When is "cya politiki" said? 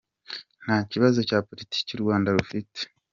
1.29-1.89